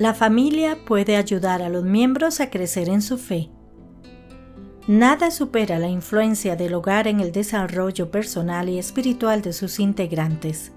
La 0.00 0.14
familia 0.14 0.78
puede 0.86 1.16
ayudar 1.16 1.60
a 1.60 1.68
los 1.68 1.84
miembros 1.84 2.40
a 2.40 2.48
crecer 2.48 2.88
en 2.88 3.02
su 3.02 3.18
fe. 3.18 3.50
Nada 4.88 5.30
supera 5.30 5.78
la 5.78 5.88
influencia 5.88 6.56
del 6.56 6.72
hogar 6.72 7.06
en 7.06 7.20
el 7.20 7.32
desarrollo 7.32 8.10
personal 8.10 8.70
y 8.70 8.78
espiritual 8.78 9.42
de 9.42 9.52
sus 9.52 9.78
integrantes. 9.78 10.72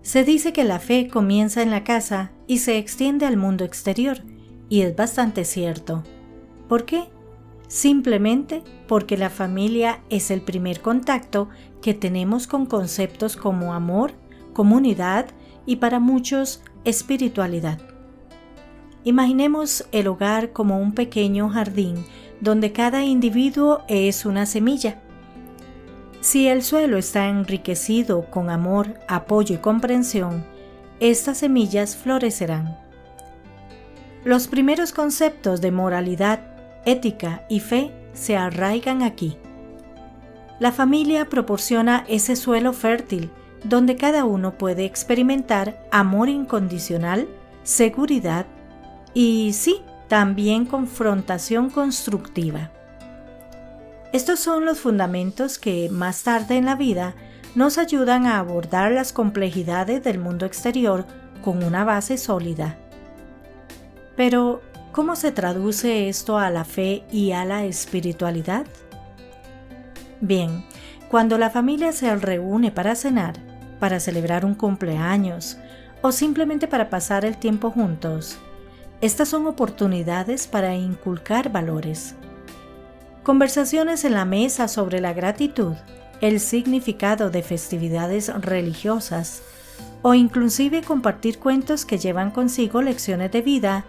Se 0.00 0.24
dice 0.24 0.54
que 0.54 0.64
la 0.64 0.78
fe 0.78 1.08
comienza 1.08 1.60
en 1.60 1.70
la 1.70 1.84
casa 1.84 2.32
y 2.46 2.60
se 2.60 2.78
extiende 2.78 3.26
al 3.26 3.36
mundo 3.36 3.62
exterior, 3.62 4.22
y 4.70 4.80
es 4.80 4.96
bastante 4.96 5.44
cierto. 5.44 6.02
¿Por 6.70 6.86
qué? 6.86 7.10
Simplemente 7.68 8.62
porque 8.88 9.18
la 9.18 9.28
familia 9.28 10.00
es 10.08 10.30
el 10.30 10.40
primer 10.40 10.80
contacto 10.80 11.50
que 11.82 11.92
tenemos 11.92 12.46
con 12.46 12.64
conceptos 12.64 13.36
como 13.36 13.74
amor, 13.74 14.12
comunidad 14.54 15.26
y 15.66 15.76
para 15.76 16.00
muchos 16.00 16.62
espiritualidad. 16.84 17.78
Imaginemos 19.04 19.86
el 19.92 20.06
hogar 20.06 20.52
como 20.52 20.78
un 20.78 20.92
pequeño 20.92 21.48
jardín 21.48 22.04
donde 22.40 22.72
cada 22.72 23.04
individuo 23.04 23.82
es 23.88 24.26
una 24.26 24.46
semilla. 24.46 25.00
Si 26.20 26.48
el 26.48 26.62
suelo 26.62 26.98
está 26.98 27.28
enriquecido 27.28 28.30
con 28.30 28.50
amor, 28.50 28.94
apoyo 29.08 29.56
y 29.56 29.58
comprensión, 29.58 30.44
estas 31.00 31.38
semillas 31.38 31.96
florecerán. 31.96 32.78
Los 34.24 34.46
primeros 34.46 34.92
conceptos 34.92 35.60
de 35.60 35.72
moralidad, 35.72 36.40
ética 36.84 37.44
y 37.48 37.58
fe 37.58 37.90
se 38.12 38.36
arraigan 38.36 39.02
aquí. 39.02 39.36
La 40.60 40.70
familia 40.70 41.28
proporciona 41.28 42.04
ese 42.08 42.36
suelo 42.36 42.72
fértil 42.72 43.30
donde 43.64 43.96
cada 43.96 44.24
uno 44.24 44.58
puede 44.58 44.84
experimentar 44.84 45.86
amor 45.90 46.28
incondicional, 46.28 47.28
seguridad 47.62 48.46
y 49.14 49.52
sí, 49.52 49.82
también 50.08 50.66
confrontación 50.66 51.70
constructiva. 51.70 52.70
Estos 54.12 54.40
son 54.40 54.64
los 54.66 54.80
fundamentos 54.80 55.58
que 55.58 55.88
más 55.90 56.22
tarde 56.22 56.56
en 56.56 56.66
la 56.66 56.76
vida 56.76 57.14
nos 57.54 57.78
ayudan 57.78 58.26
a 58.26 58.38
abordar 58.38 58.92
las 58.92 59.12
complejidades 59.12 60.02
del 60.04 60.18
mundo 60.18 60.44
exterior 60.44 61.06
con 61.42 61.62
una 61.64 61.84
base 61.84 62.18
sólida. 62.18 62.76
Pero, 64.16 64.60
¿cómo 64.92 65.16
se 65.16 65.32
traduce 65.32 66.08
esto 66.08 66.38
a 66.38 66.50
la 66.50 66.64
fe 66.64 67.04
y 67.10 67.32
a 67.32 67.44
la 67.44 67.64
espiritualidad? 67.64 68.66
Bien, 70.20 70.64
cuando 71.08 71.38
la 71.38 71.50
familia 71.50 71.92
se 71.92 72.14
reúne 72.16 72.70
para 72.70 72.94
cenar, 72.94 73.51
para 73.82 73.98
celebrar 73.98 74.44
un 74.44 74.54
cumpleaños 74.54 75.58
o 76.02 76.12
simplemente 76.12 76.68
para 76.68 76.88
pasar 76.88 77.24
el 77.24 77.36
tiempo 77.36 77.72
juntos, 77.72 78.38
estas 79.00 79.28
son 79.28 79.48
oportunidades 79.48 80.46
para 80.46 80.76
inculcar 80.76 81.50
valores. 81.50 82.14
Conversaciones 83.24 84.04
en 84.04 84.14
la 84.14 84.24
mesa 84.24 84.68
sobre 84.68 85.00
la 85.00 85.12
gratitud, 85.14 85.74
el 86.20 86.38
significado 86.38 87.30
de 87.30 87.42
festividades 87.42 88.32
religiosas 88.32 89.42
o 90.02 90.14
inclusive 90.14 90.82
compartir 90.82 91.40
cuentos 91.40 91.84
que 91.84 91.98
llevan 91.98 92.30
consigo 92.30 92.82
lecciones 92.82 93.32
de 93.32 93.42
vida 93.42 93.84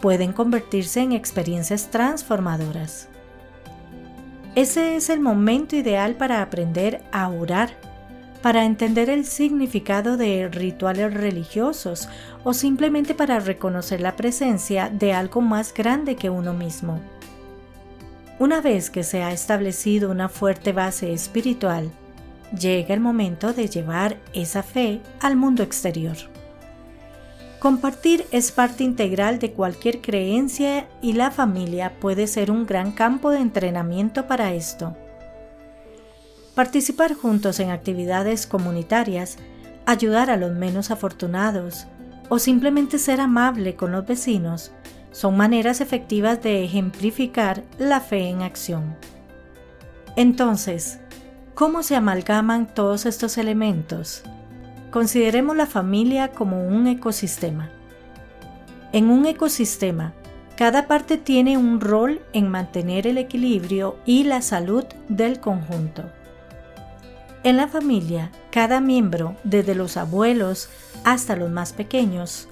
pueden 0.00 0.32
convertirse 0.32 1.00
en 1.00 1.10
experiencias 1.10 1.90
transformadoras. 1.90 3.08
Ese 4.54 4.94
es 4.94 5.10
el 5.10 5.18
momento 5.18 5.74
ideal 5.74 6.14
para 6.14 6.40
aprender 6.40 7.02
a 7.10 7.28
orar 7.28 7.83
para 8.44 8.66
entender 8.66 9.08
el 9.08 9.24
significado 9.24 10.18
de 10.18 10.50
rituales 10.50 11.14
religiosos 11.14 12.10
o 12.42 12.52
simplemente 12.52 13.14
para 13.14 13.40
reconocer 13.40 14.02
la 14.02 14.16
presencia 14.16 14.90
de 14.90 15.14
algo 15.14 15.40
más 15.40 15.72
grande 15.72 16.16
que 16.16 16.28
uno 16.28 16.52
mismo. 16.52 17.00
Una 18.38 18.60
vez 18.60 18.90
que 18.90 19.02
se 19.02 19.22
ha 19.22 19.32
establecido 19.32 20.10
una 20.10 20.28
fuerte 20.28 20.74
base 20.74 21.14
espiritual, 21.14 21.90
llega 22.54 22.92
el 22.92 23.00
momento 23.00 23.54
de 23.54 23.66
llevar 23.66 24.18
esa 24.34 24.62
fe 24.62 25.00
al 25.22 25.36
mundo 25.36 25.62
exterior. 25.62 26.16
Compartir 27.60 28.26
es 28.30 28.52
parte 28.52 28.84
integral 28.84 29.38
de 29.38 29.52
cualquier 29.52 30.02
creencia 30.02 30.86
y 31.00 31.14
la 31.14 31.30
familia 31.30 31.94
puede 31.98 32.26
ser 32.26 32.50
un 32.50 32.66
gran 32.66 32.92
campo 32.92 33.30
de 33.30 33.38
entrenamiento 33.38 34.26
para 34.26 34.52
esto 34.52 34.94
participar 36.54 37.14
juntos 37.14 37.58
en 37.60 37.70
actividades 37.70 38.46
comunitarias, 38.46 39.38
ayudar 39.86 40.30
a 40.30 40.36
los 40.36 40.52
menos 40.52 40.90
afortunados 40.90 41.86
o 42.28 42.38
simplemente 42.38 42.98
ser 42.98 43.20
amable 43.20 43.74
con 43.74 43.92
los 43.92 44.06
vecinos 44.06 44.72
son 45.10 45.36
maneras 45.36 45.80
efectivas 45.80 46.42
de 46.42 46.64
ejemplificar 46.64 47.62
la 47.78 48.00
fe 48.00 48.28
en 48.28 48.42
acción. 48.42 48.96
Entonces, 50.16 51.00
¿cómo 51.54 51.82
se 51.82 51.96
amalgaman 51.96 52.72
todos 52.72 53.06
estos 53.06 53.38
elementos? 53.38 54.22
Consideremos 54.90 55.56
la 55.56 55.66
familia 55.66 56.28
como 56.28 56.66
un 56.66 56.86
ecosistema. 56.86 57.70
En 58.92 59.10
un 59.10 59.26
ecosistema, 59.26 60.14
cada 60.56 60.86
parte 60.86 61.18
tiene 61.18 61.58
un 61.58 61.80
rol 61.80 62.20
en 62.32 62.48
mantener 62.48 63.08
el 63.08 63.18
equilibrio 63.18 63.96
y 64.04 64.22
la 64.22 64.40
salud 64.40 64.84
del 65.08 65.40
conjunto. 65.40 66.04
En 67.44 67.58
la 67.58 67.68
familia, 67.68 68.30
cada 68.50 68.80
miembro, 68.80 69.36
desde 69.44 69.74
los 69.74 69.98
abuelos 69.98 70.70
hasta 71.04 71.36
los 71.36 71.50
más 71.50 71.74
pequeños, 71.74 72.48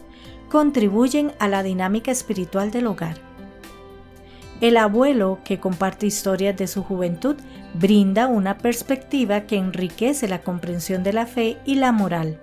contribuyen 0.51 1.33
a 1.39 1.49
la 1.49 1.63
dinámica 1.63 2.11
espiritual 2.11 2.71
del 2.71 2.87
hogar. 2.87 3.17
El 4.61 4.77
abuelo, 4.77 5.39
que 5.45 5.59
comparte 5.59 6.05
historias 6.05 6.59
de 6.59 6.67
su 6.67 6.85
juventud, 6.85 7.37
brinda 7.73 8.27
una 8.27 8.59
perspectiva 8.59 9.47
que 9.47 9.57
enriquece 9.57 10.29
la 10.29 10.43
comprensión 10.43 11.03
de 11.03 11.15
la 11.15 11.25
fe 11.25 11.57
y 11.65 11.77
la 11.77 11.91
moral. 11.91 12.39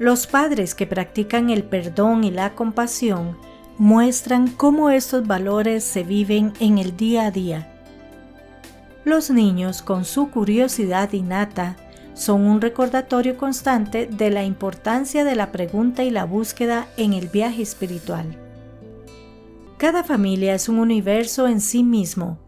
Los 0.00 0.26
padres 0.26 0.74
que 0.74 0.88
practican 0.88 1.48
el 1.48 1.62
perdón 1.62 2.24
y 2.24 2.32
la 2.32 2.56
compasión 2.56 3.38
muestran 3.78 4.48
cómo 4.48 4.90
estos 4.90 5.24
valores 5.28 5.84
se 5.84 6.02
viven 6.02 6.52
en 6.58 6.78
el 6.78 6.96
día 6.96 7.26
a 7.26 7.30
día 7.30 7.73
los 9.04 9.30
niños, 9.30 9.82
con 9.82 10.04
su 10.04 10.30
curiosidad 10.30 11.12
innata, 11.12 11.76
son 12.14 12.42
un 12.42 12.60
recordatorio 12.60 13.36
constante 13.36 14.06
de 14.06 14.30
la 14.30 14.44
importancia 14.44 15.24
de 15.24 15.34
la 15.34 15.52
pregunta 15.52 16.04
y 16.04 16.10
la 16.10 16.24
búsqueda 16.24 16.86
en 16.96 17.12
el 17.12 17.28
viaje 17.28 17.62
espiritual. 17.62 18.38
Cada 19.76 20.04
familia 20.04 20.54
es 20.54 20.68
un 20.68 20.78
universo 20.78 21.48
en 21.48 21.60
sí 21.60 21.82
mismo, 21.82 22.38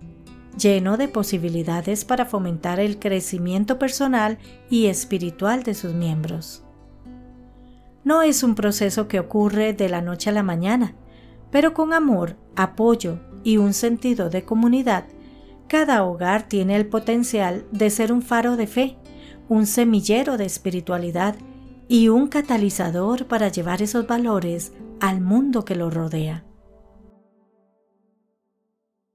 lleno 0.57 0.97
de 0.97 1.09
posibilidades 1.09 2.05
para 2.05 2.25
fomentar 2.25 2.81
el 2.81 2.99
crecimiento 2.99 3.79
personal 3.79 4.39
y 4.71 4.87
espiritual 4.87 5.63
de 5.65 5.75
sus 5.75 5.93
miembros. 5.93 6.63
No 8.05 8.23
es 8.23 8.43
un 8.45 8.55
proceso 8.55 9.09
que 9.09 9.19
ocurre 9.19 9.73
de 9.73 9.89
la 9.89 10.01
noche 10.01 10.31
a 10.31 10.33
la 10.33 10.45
mañana, 10.45 10.95
pero 11.51 11.75
con 11.75 11.93
amor, 11.93 12.37
apoyo 12.55 13.19
y 13.43 13.57
un 13.57 13.75
sentido 13.75 14.31
de 14.31 14.45
comunidad 14.45 15.05
cada 15.69 16.05
hogar 16.05 16.49
tiene 16.49 16.77
el 16.77 16.87
potencial 16.87 17.65
de 17.73 17.91
ser 17.91 18.13
un 18.13 18.23
faro 18.23 18.57
de 18.57 18.67
fe, 18.67 18.97
un 19.49 19.67
semillero 19.67 20.37
de 20.37 20.45
espiritualidad 20.45 21.37
y 21.89 22.09
un 22.09 22.29
catalizador 22.29 23.27
para 23.27 23.49
llevar 23.49 23.83
esos 23.83 24.07
valores 24.07 24.73
al 25.01 25.21
mundo 25.21 25.65
que 25.65 25.77
lo 25.77 25.91
rodea. 25.91 26.45